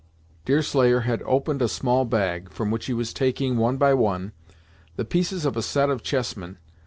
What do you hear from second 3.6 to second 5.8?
by one, the pieces of a